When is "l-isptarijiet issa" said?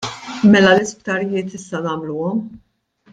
0.77-1.83